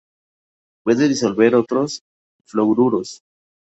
[0.83, 2.01] Puede disolver otros
[2.47, 3.21] fluoruros.